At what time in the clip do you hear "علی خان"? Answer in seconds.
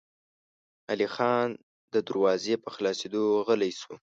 0.89-1.49